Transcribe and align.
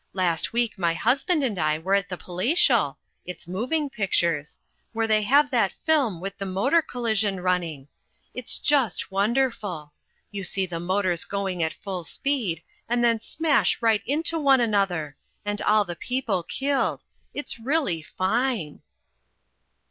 Last 0.13 0.51
week 0.51 0.79
my 0.79 0.95
husband 0.95 1.43
and 1.43 1.59
I 1.59 1.77
were 1.77 1.93
at 1.93 2.09
the 2.09 2.17
Palatial 2.17 2.97
it's 3.23 3.47
moving 3.47 3.87
pictures 3.87 4.59
where 4.93 5.05
they 5.05 5.21
have 5.21 5.51
that 5.51 5.73
film 5.85 6.19
with 6.19 6.35
the 6.39 6.45
motor 6.47 6.81
collision 6.81 7.39
running. 7.39 7.87
It's 8.33 8.57
just 8.57 9.11
wonderful. 9.11 9.93
You 10.31 10.43
see 10.43 10.65
the 10.65 10.79
motors 10.79 11.23
going 11.23 11.61
at 11.61 11.73
full 11.75 12.03
speed, 12.03 12.63
and 12.89 13.03
then 13.03 13.19
smash 13.19 13.79
right 13.79 14.01
into 14.07 14.39
one 14.39 14.59
another 14.59 15.17
and 15.45 15.61
all 15.61 15.85
the 15.85 15.95
people 15.95 16.41
killed 16.41 17.03
it's 17.35 17.59
really 17.59 18.01
fine." 18.01 18.81